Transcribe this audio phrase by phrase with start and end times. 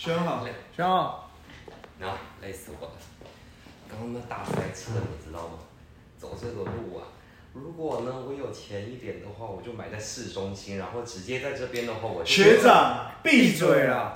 [0.00, 0.42] 选好，
[0.74, 1.30] 选好，
[2.00, 2.92] 啊累死我了。
[3.86, 5.58] 刚刚那大塞车，你知道吗？
[6.18, 7.04] 走这个路啊，
[7.52, 14.14] 如果呢我有钱一点的话，我就买在市中心，然后直接在这边的话，我就学长闭嘴啦！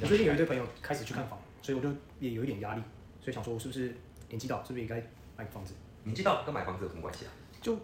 [0.00, 1.88] 我最近有一堆朋友开始去看房，所以我就
[2.20, 2.82] 也有一点压力，
[3.20, 3.92] 所以想说我是不是
[4.28, 4.96] 年纪到，是不是也该
[5.36, 5.74] 买个房子？
[6.04, 7.30] 年纪到跟买房子有什么关系啊？
[7.60, 7.76] 就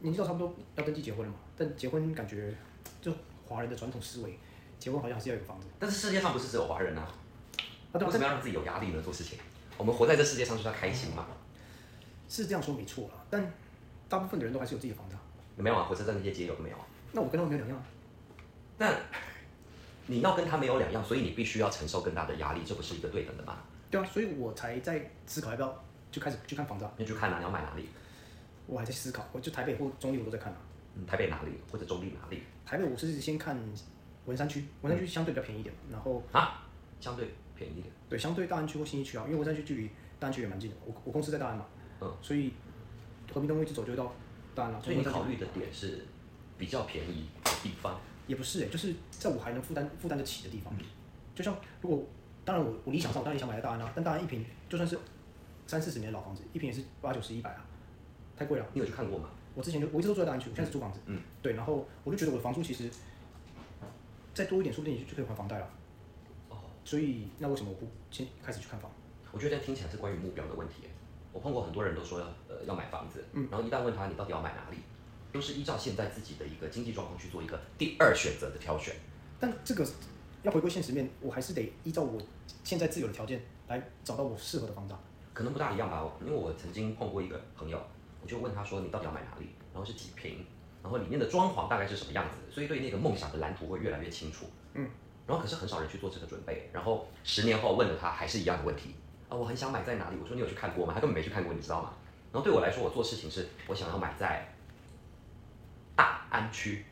[0.00, 2.54] 年纪到差不多要登记结婚了嘛，但结婚感觉
[3.00, 3.10] 就
[3.46, 4.38] 华人的传统思维，
[4.78, 7.08] 结婚好像还是要有个房子但是世界上不是只有华人啊，
[7.92, 9.00] 啊，为什么要让自己有压力呢？
[9.00, 9.38] 做事情，
[9.78, 11.26] 我们活在这世界上就是要开心嘛。
[12.28, 13.52] 是这样说没错啦，但
[14.08, 15.20] 大部分的人都还是有自己的房子啊，
[15.56, 16.84] 没有啊，火车站那些街有都没有啊。
[17.12, 17.84] 那我跟他们没有两样啊，
[18.76, 18.94] 但
[20.06, 23.58] 你要跟他没有两样，所以你必须要承受更大的压力，这不是一个对等的吗？
[23.90, 27.88] 对啊，所以我才在思考要不要就开始去看房子啊，你去看啊，你要买哪里？
[28.66, 30.58] 我还在思考，我就台北或中立我都在看啊，
[30.94, 33.56] 嗯，台北哪里或者中立哪里台北我是先看
[34.24, 36.62] 文山区，文山区相对比较便宜一点，然后啊？
[37.00, 37.94] 相对便宜一点。
[38.08, 41.66] 对，相对大安区或新一区啊，因为文山区距离大安区也蛮近的，我我公司在大安嘛，
[42.00, 42.52] 嗯，所以
[43.32, 44.12] 和平东路一直走就会到
[44.54, 44.80] 大安了。
[44.82, 46.04] 所以你考虑的点是
[46.58, 48.00] 比较便宜的地方。
[48.26, 50.72] 也不是哎、就是在我还能负担负担得起的地方。
[51.34, 52.04] 就像如果
[52.44, 54.98] 当然我我理想上我当然也想买在大安啊，但大安一平就算是
[55.66, 57.64] 三四十年的老房子，一平也是八九十一百啊，
[58.36, 58.66] 太贵了。
[58.72, 59.28] 你有去看过吗？
[59.54, 62.90] 我之前就我一直都住在大安区，我现在是租房子，嗯，对，然后我就觉得我的房租其实
[64.34, 65.68] 再多一点，说不定就就可以还房贷了。
[66.50, 68.90] 哦，所以那为什么我不先开始去看房？
[69.32, 70.90] 我觉得这听起来是关于目标的问题耶。
[71.32, 74.78] 我碰过很多人都说要呃要买房子，嗯，然后一旦问他你到底要买哪里，
[75.32, 78.94] 都是依照现在自己的一个经济状况去做一个第二选择的挑选。
[79.38, 79.86] 但这个
[80.42, 82.20] 要回归现实面，我还是得依照我
[82.64, 85.00] 现在自有的条件来找到我适合的房子啊。
[85.34, 87.78] 可能不大一样吧，因为我曾经碰过一个朋友，
[88.22, 90.46] 我就问他说你到底要买哪里，然后是几平，
[90.82, 94.46] 然后里面的装潢大概是什么样子，所以对那个梦想的蓝图会越来越清楚。
[94.72, 94.88] 嗯，
[95.26, 98.94] 然后可是很少人去做这个准备，然后十年后问了他还是一样的问题
[99.28, 100.94] 啊，我很想买在哪里，我说你有去看过吗？
[100.94, 101.92] 他根本没去看过，你知道吗？
[102.32, 104.55] 然后对我来说，我做事情是我想要买在大
[106.36, 106.84] 安区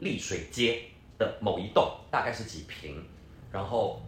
[0.00, 0.82] 丽水街
[1.18, 3.02] 的某一栋，大概是几平，
[3.50, 4.02] 然后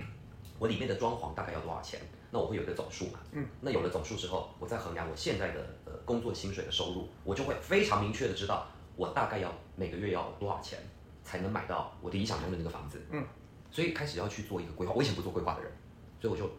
[0.58, 1.98] 我里面的装潢大概要多少钱？
[2.30, 10.78] 那我会有一个总数嘛，嗯，那有了总数之后，我再衡量我现在的呃工作薪水的收入，我就会非常明确的知道我大概要每个月要多少钱
[11.22, 13.24] 才能买到我理想中的那个房子，嗯，
[13.70, 14.92] 所以开始要去做一个规划。
[14.92, 15.72] 我以前不做规划的人，
[16.20, 16.50] 所以我就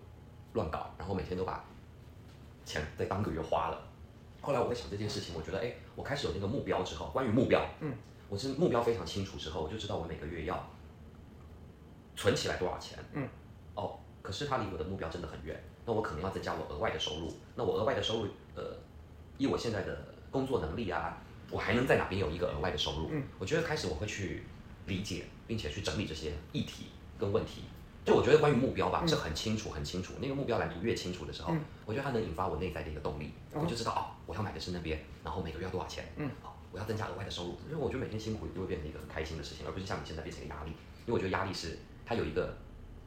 [0.53, 1.63] 乱搞，然后每天都把
[2.63, 3.77] 钱在当个月花了。
[4.41, 7.91] 后来我在想这件事情，我觉得，哎，我开始有那个目标之后，关于目标，嗯，
[8.29, 10.67] 我是目标非常清楚之后，我就知道我每个月要
[12.15, 13.27] 存起来多少钱，嗯，
[13.75, 18.75] 哦，可是它离我的目标真的很远，那我可能要增加我额外的收入，那我额外的收入，呃，
[19.37, 21.17] 以我现在的工作能力啊，
[21.51, 23.09] 我还能在哪边有一个额外的收入？
[23.11, 24.43] 嗯，我觉得开始我会去
[24.87, 26.87] 理解，并且去整理这些议题
[27.19, 27.61] 跟问题。
[28.03, 30.13] 就我觉得关于目标吧，是很清楚很清楚。
[30.21, 31.51] 那个目标蓝图越清楚的时候，
[31.85, 37.57] 我觉得它能引发我内在的一个动力，我就知道哦，我要买的是那边，然后每个月要多少钱，嗯，哦，我要增加额外的收入。
[37.69, 40.71] 因为我觉得每天辛苦就会变成一个很开心的事情，而不是像你现在变成一个压力。
[41.05, 42.53] 因为我觉得压力是它有一个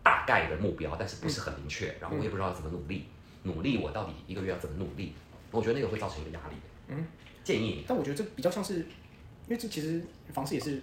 [0.03, 3.05] 大概的目标，但是不是很明确，然后我也不知道要怎么努力，
[3.43, 5.13] 努力我到底一个月要怎么努力，
[5.51, 6.55] 我觉得那个会造成一个压力。
[6.89, 7.07] 嗯，
[7.45, 8.87] 建议你但我觉得这比较像是，因
[9.51, 10.03] 为这其实
[10.33, 10.83] 房市也是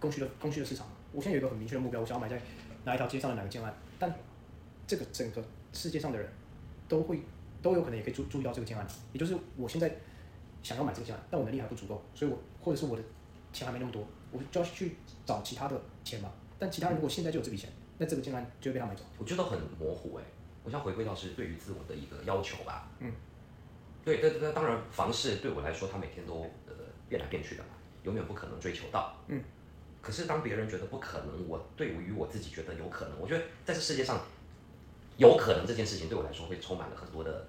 [0.00, 0.86] 供需的供需的市场。
[1.12, 2.40] 我现在有一个很明确的目标，我想要买在
[2.84, 4.12] 哪一条街上的哪个建案，但
[4.86, 6.28] 这个整个世界上的人
[6.88, 7.20] 都会
[7.60, 9.94] 都有可能也可以注注意到这个建案，也就是我现在
[10.64, 13.02] 想要买这个建案，但我能力还不足够，所以我或者是我的
[13.52, 16.32] 钱还没那么多，我就要去找其他的钱嘛。
[16.58, 19.04] 但其他人如果现在就有这笔钱，那这个建案就会被他买走。
[19.18, 20.24] 我觉得很模糊哎、
[20.64, 22.88] 我想回归到是对于自我的一个要求吧。
[22.98, 23.12] 嗯，
[24.04, 26.72] 对对对，当然房市对我来说，它每天都呃
[27.08, 27.68] 变来变去的嘛，
[28.04, 29.14] 永远不可能追求到。
[29.28, 29.42] 嗯，
[30.00, 34.18] 可是当别人觉得不可能，我对于我自己觉得有可能，我觉得在这世界上
[35.18, 37.46] 有可能这件事情对我来说会充满了很多的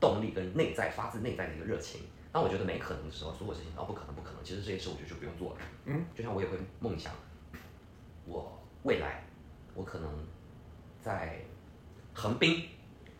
[0.00, 2.00] 动力跟内在发自内在的一个热情。
[2.32, 5.56] 当我觉得没可能的时候，所有事情哦不可能不可能，其实这些事我觉得就不用做了。
[5.84, 7.12] 嗯，就像我也会梦想，
[8.26, 9.24] 我未来
[9.74, 10.08] 我可能
[11.02, 11.40] 在
[12.14, 12.68] 横滨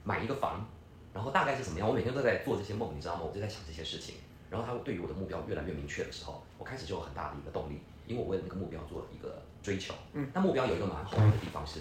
[0.05, 0.65] 买一个房，
[1.13, 1.89] 然后大概是怎么样？
[1.89, 3.23] 我每天都在做这些梦，你知道吗？
[3.25, 4.17] 我就在想这些事情。
[4.49, 9.95] 然后它对于我的目标越来越明确的时候，我开始就有很大的一个动力，因为我为了那个目标做了一个追求。
[10.13, 11.81] 嗯，那目标有一个蛮好玩的地方是，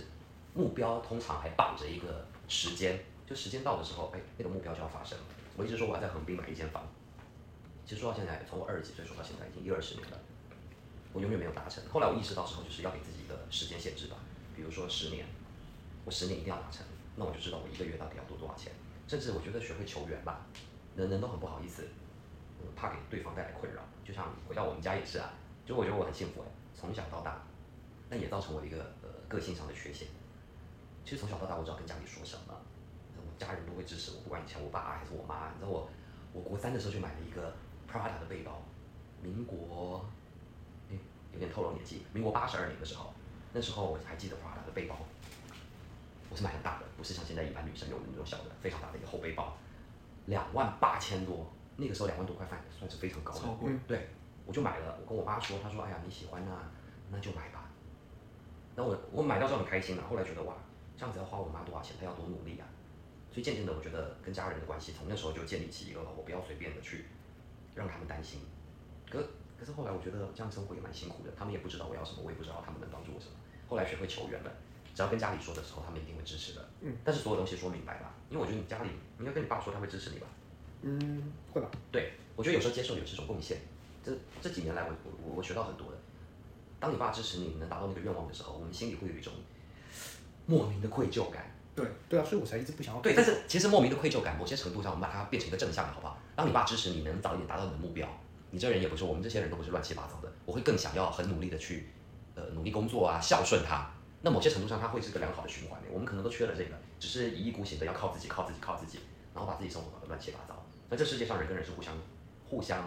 [0.53, 5.23] 目标通常还绑着一个时间，就时间到的时候，哎，那个目标就要发生了。
[5.57, 6.83] 我一直说我要在横滨买一间房，
[7.89, 10.19] 其实说到现在，从我二十几岁说到现在，已经一二十年了，
[11.11, 11.83] 我永远没有达成。
[11.89, 14.17] 后来我意识到之后，就是要给自己一个时间限制吧，
[14.55, 15.25] 比如说十年，
[16.05, 18.71] 我十年一定要达成，那我就知道我一个月到底要多多少钱。
[19.07, 20.45] 甚至我觉得学会求援吧，
[20.95, 21.87] 人人都很不好意思，
[22.75, 23.81] 怕给对方带来困扰。
[24.05, 25.33] 就像回到我们家也是啊，
[25.65, 26.45] 就我觉得我很幸福哎，
[26.75, 27.41] 从小到大，
[28.07, 30.07] 但也造成我一个呃个性上的缺陷。
[31.03, 32.53] 其实从小到大我知道跟家里说什么，
[33.17, 35.49] 我家人都会支持我，不管以前我爸还是我妈。
[35.53, 35.89] 你知道我，
[36.33, 37.51] 我国三的时候就买了一个
[37.91, 38.61] Prada 的背包，
[39.21, 40.05] 民国，
[40.91, 40.95] 哎，
[41.33, 43.11] 有点透露年纪，民国八十二年的时候，
[43.51, 44.95] 那时候我还记得 Prada 的背包，
[46.29, 49.57] 我是买很大的，不是像现在一般女生用的那种小的，非常大的一个厚背包，
[50.27, 51.47] 两万八千多，
[51.77, 53.71] 那个时候两万多块饭算是非常高的，超贵。
[53.87, 54.07] 对，
[54.45, 56.51] 我就买了，我跟我妈说，她说，哎呀你喜欢那
[57.11, 57.69] 那就买吧。
[58.75, 60.53] 那我我买到之后很开心啊，后来觉得哇，
[60.95, 62.67] 这样子要花我妈多少钱，她要多努力啊。
[63.31, 67.05] 所以渐渐的，我觉得跟家人的关系从那时候就建立起一个，我不要随便的去
[67.79, 68.41] 让他们担心。
[69.09, 69.23] 可
[69.57, 73.33] 可是后来我觉得这样生活也蛮辛苦的，他们也不知道我要什么，我也不知道他们能帮助我什么。
[73.67, 74.51] 后来学会求援了，
[74.93, 76.69] 只要跟家里说的时候，他们一定会支持的。
[76.81, 76.93] 嗯。
[77.03, 80.27] 但是所有东西说明白吧，因为我觉得你家里应该跟你爸说，他会支持你吧。
[80.81, 81.69] 嗯，会吧？
[81.91, 83.57] 对，我觉得有时候接受也是一种贡献，
[84.03, 84.11] 这
[84.41, 85.97] 这几年来我我我学到很多的。
[86.79, 89.33] 当你爸支持你能达到那个愿望的时候，我们心里会有一种
[90.45, 91.51] 莫名的愧疚感。
[91.79, 93.01] 对，对啊，所以我才一直不想要。
[93.01, 96.17] 对，但是其实莫名的愧疚感，某些程度上我们把它变成一个正向的，好不好？
[96.35, 98.07] 当你爸支持你能早一点达到你的目标，
[98.51, 101.89] 你这人也不是我们这些人都不是乱七八糟的，我会更想要很努力的去
[102.35, 103.89] 呃努力工作啊，孝顺他。
[104.21, 105.79] 那某些程度上，他会是个良好的循环。
[105.89, 108.99] 我们可能都缺了这个，只是一意孤行的要靠自己，靠自己，靠自己，
[109.33, 110.61] 然后把自己生活搞得乱七八糟。
[110.89, 111.93] 那这世界上人跟人是互相
[112.49, 112.83] 互相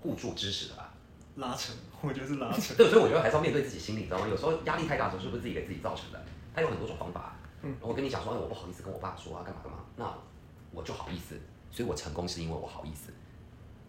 [0.00, 0.94] 互助支持的吧？
[1.36, 2.74] 拉扯，我觉得是拉扯。
[2.78, 4.26] 对，所以我觉得还是要面对自己心理，你知道吗？
[4.28, 6.24] 有时候压力太大的时候，是不是自己给自己造成的？
[6.54, 7.36] 它有很多种方法。
[7.62, 10.14] 嗯，我跟你讲说，哎，我不好意思跟我爸说啊，干嘛干嘛，那
[10.72, 11.38] 我就好意思，
[11.70, 13.12] 所以我成功是因为我好意思，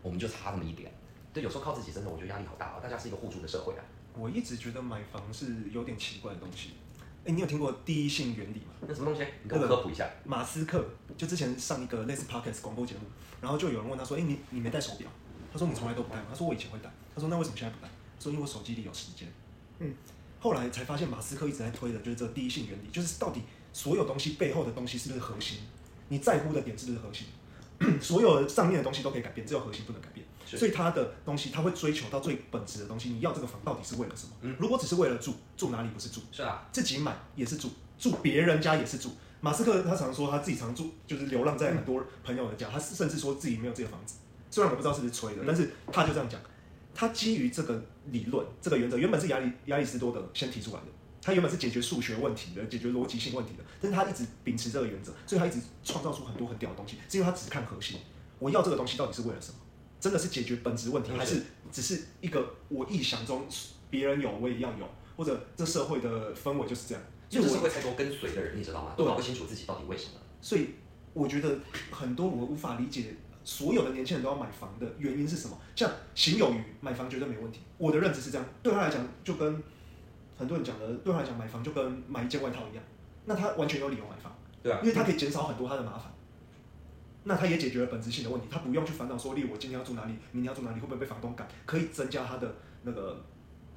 [0.01, 0.91] 我们就差那么一点。
[1.31, 2.79] 对，有时候靠自己真的，我觉得压力好大啊。
[2.81, 3.83] 大家是一个互助的社会啊。
[4.17, 6.71] 我一直觉得买房是有点奇怪的东西。
[7.25, 8.73] 哎，你有听过第一性原理吗？
[8.81, 9.23] 那什么东西？
[9.43, 10.09] 你跟我科普一下。
[10.25, 10.83] 马斯克
[11.15, 13.01] 就之前上一个类似 podcast 广播节目，
[13.39, 15.07] 然后就有人问他说：“哎，你你没戴手表？”
[15.53, 19.27] 他说：“你从来都不戴吗？”他说：“我以前会戴。”他说：“那为什么现在不戴？”说：“因为我手机里有时间。”
[19.79, 19.93] 嗯，
[20.39, 23.41] 后来才发现马斯克一直在推的就是这个第一性原理，就是到底
[23.79, 25.59] 所有东西背后的东西是不是核心？
[26.09, 27.27] 你在乎的点是不是核心？
[28.01, 30.25] 所有上面的东西都可以改变，只有核心不能改变。
[30.45, 33.07] 所以他的东西，他会追求到最本质的东西。
[33.07, 34.33] 你要这个房到底是为了什么？
[34.41, 36.19] 嗯如果只是为了住，住哪里不是住？
[36.29, 39.11] 是啊，自己买也是住，住别人家也是住。
[39.39, 44.15] 马斯克他常说他自己常住，就是流浪在很多朋友的家，他甚至说自己没有自己的房子。
[44.51, 46.37] 虽然我不知道是不是吹的，嗯但是他就这样讲。
[46.93, 50.87] 他基于这个理论、这个原则，原本是亚里亚里士多德先提出来的。
[51.21, 57.99] 他原本是解决数学问题的，解决逻辑性问题的，但是他一直秉持这个原则，所以他一直创造出很多很屌的东西，是因为他只看核心。
[58.39, 59.57] 我要这个东西到底是为了什么？
[59.99, 63.45] 真的是解决本质问题，嗯还是只是一个我臆想中
[63.89, 64.87] 别人有我也要有，
[65.17, 67.03] 或者这社会的氛围就是这样？
[67.29, 68.93] 因为这所以我社会太多跟随的人，你知道吗？
[68.97, 70.11] 都搞不清楚自己到底为什么。
[70.41, 70.69] 所以
[71.13, 71.59] 我觉得
[71.91, 73.13] 很多我无法理解，
[73.43, 75.59] 所有的年轻人都要买房的原因是什么？
[75.75, 77.59] 像行有余，买房绝对没问题。
[77.77, 79.61] 我的认知是这样，对他来讲就跟
[80.39, 82.83] 很多人讲的，对他来讲买房就跟买一件外套一样，
[83.25, 84.33] 那他完全有理由买房，
[84.63, 86.09] 对啊因为他可以减少很多他的麻烦。
[87.25, 93.21] 那他也解决了本质性的问题，他不用去烦恼说，例如我今天要住哪里，明天要住哪里，会不会被房东赶，可以增加他的那个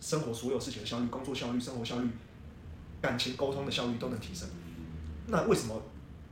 [0.00, 2.08] 生活所有事情的效率、工作效率、生活效率、
[3.00, 4.48] 感情沟通的效率都能提升。
[5.26, 5.82] 那为什么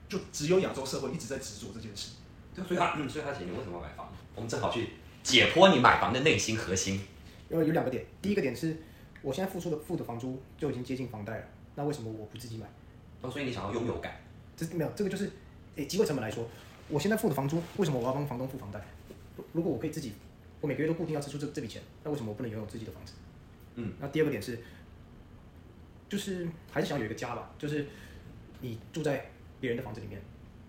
[0.08, 2.12] 就只有亚洲社会一直在执着这件事？
[2.54, 4.08] 对，所以他，嗯，所以他姐，你为什么要买房？
[4.36, 4.90] 我们正好去
[5.24, 7.00] 解剖你买房的内心核心。
[7.50, 8.80] 因为有两个点，第一个点是
[9.22, 12.66] 我现在付出的付的房租就已经接近房贷了，那为什么我不自己买？
[13.20, 14.18] 哦，所以你想要拥有感，
[14.56, 15.30] 这没有这个就是，
[15.76, 16.46] 诶，机会成本来说，
[16.88, 18.80] 我现在付的房租，为什么我要帮房东付房贷？
[19.36, 20.14] 如如果我可以自己，
[20.60, 23.12] 我每个月都固定要支出这这笔钱，那为什么我不能拥有自己的房子？
[23.74, 24.58] 嗯，那第二个点是，
[26.08, 27.86] 就是还是想有一个家吧，就是
[28.60, 30.20] 你住在别人的房子里面，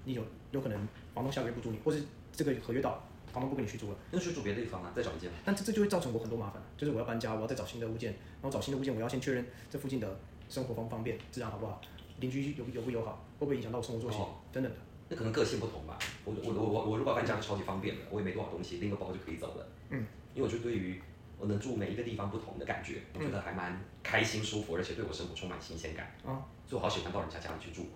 [0.03, 0.77] 你有有可能
[1.13, 2.03] 房东下个月不租你，或是
[2.33, 3.01] 这个合约到
[3.31, 3.97] 房东不跟你续租了。
[4.11, 5.29] 那就去住别的地方啊，再找一间。
[5.45, 8.11] 但这这就会造成我很多麻烦，就是我要搬家，我要再找新的物件，
[8.41, 10.19] 然后找新的物件，我要先确认这附近的
[10.49, 11.81] 生活方不方便，治安好不好，
[12.19, 14.77] 邻居友友不友好，会不会影响到我生活作息、哦等等的。
[15.09, 15.97] 那可能个性不同吧。
[16.23, 19.67] 我我我我我如果要搬家是超级方便的，我也没多少东西，拎个包就可以走了。
[19.89, 21.01] 嗯，因为我觉得对于
[21.37, 26.05] 我能住每一个地方不同的感觉，我觉得还蛮开心舒服，而且对我生活充满新鲜感。
[26.23, 27.87] 啊，所以我好喜欢到人家家里去住。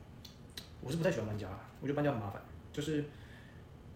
[0.82, 1.48] 我是不太喜欢搬家，
[1.80, 2.42] 我觉得搬家很麻烦，
[2.74, 3.06] 就是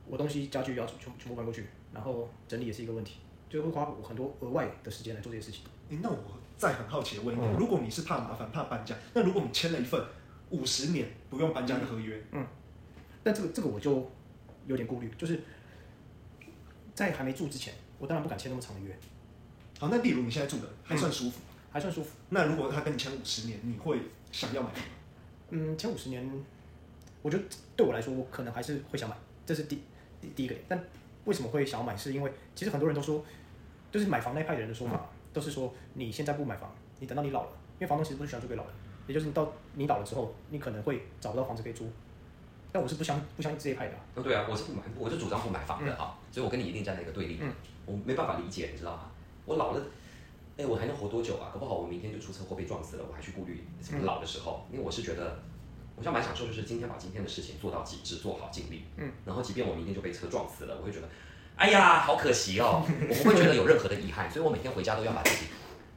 [0.10, 5.62] 我东西家具要全全部搬过去，然后整理也是一个问题，就会花我很多额外的时间来做这些事情。
[5.90, 6.18] 诶那我
[6.58, 10.04] 再很好奇的问一点，嗯如果你是怕麻烦、怕搬家，那如果你签了一份
[10.50, 12.46] 五十年不用搬家的合约，嗯
[13.24, 14.12] 但这个这个我就
[14.66, 15.40] 有点顾虑，就是
[16.94, 18.98] 在还没住之前，我当然不敢签那么长的约，
[19.80, 21.40] 好，那例如你现在住的还算舒服，
[21.72, 22.10] 还算舒服。
[22.30, 24.00] 那如果他跟你签五十年，你会
[24.32, 24.70] 想要买？
[25.52, 26.30] 嗯，前五十年，
[27.22, 27.44] 我觉得
[27.76, 29.82] 对我来说，我可能还是会想买，这是第
[30.22, 30.66] 第第一个点。
[30.68, 30.84] 但
[31.26, 31.96] 为什么会想要买？
[31.96, 33.24] 是因为其实很多人都说，
[33.92, 38.74] 就是买房那一派的人的说法，都是说你现在不买房，你等到你老了，因为房东其实不是喜欢租给老人，
[39.08, 41.90] 也就是你到你老了之后，你可能会找不到房子可以租。
[42.72, 47.40] 但我是不相不相信这一派的啊、哦，对啊，我是不买，我是主张不买房的啊，所以我跟你一定站在一个对立。
[47.42, 47.52] 嗯
[47.86, 49.10] 我没办法理解，你知道吗？
[49.46, 49.82] 我老了，
[50.58, 51.50] 哎，我还能活多久啊？
[51.52, 54.64] 搞不好我明天就出车祸被撞死了，我还去顾虑什么老的时候？
[54.72, 55.40] 因为我是觉得，
[56.00, 58.86] 我现在蛮享受，就是今天把今天的事情做到极致，做好尽力。
[58.96, 61.10] 嗯，然后即便我明天就被车撞死了，我会觉得，
[61.58, 65.48] 哎呀，好可惜哦， 我不会觉得有任何的遗憾，所以我每天回家都要把自己。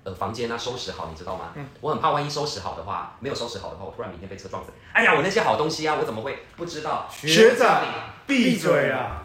[0.05, 1.53] 呃，房间啊收拾好，你知道吗？
[1.55, 4.73] 嗯，我很怕万一收拾好的话，没有收拾好的话，我突然明天被车撞死。
[4.93, 7.09] 哎呀，我那些好东西啊，我怎么会不知道？
[7.09, 7.85] 学长
[8.27, 9.23] 闭嘴啊！